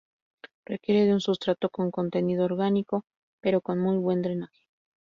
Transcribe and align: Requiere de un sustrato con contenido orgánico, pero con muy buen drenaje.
Requiere 0.65 1.05
de 1.05 1.13
un 1.13 1.21
sustrato 1.21 1.69
con 1.69 1.91
contenido 1.91 2.45
orgánico, 2.45 3.05
pero 3.39 3.61
con 3.61 3.77
muy 3.77 3.97
buen 3.97 4.23
drenaje. 4.23 4.65